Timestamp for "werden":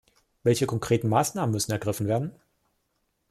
2.07-2.31